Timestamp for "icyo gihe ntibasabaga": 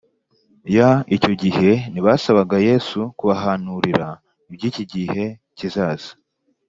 1.15-2.57